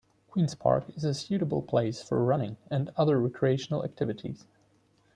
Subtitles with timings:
[0.31, 4.47] Queens Park is a suitable place for running and other recreational activities.